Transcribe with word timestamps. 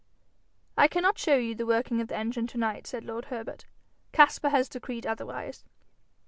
'I 0.79 0.87
cannot 0.87 1.19
show 1.19 1.35
you 1.35 1.53
the 1.53 1.67
working 1.67 2.01
of 2.01 2.07
the 2.07 2.15
engine 2.17 2.47
to 2.47 2.57
night,' 2.57 2.87
said 2.87 3.03
lord 3.03 3.25
Herbert. 3.25 3.67
'Caspar 4.13 4.49
has 4.49 4.67
decreed 4.67 5.05
otherwise.' 5.05 5.63